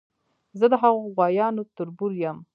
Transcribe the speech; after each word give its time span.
زه 0.59 0.65
د 0.71 0.73
هغو 0.81 1.03
غوایانو 1.15 1.63
تربور 1.75 2.11
یم. 2.23 2.37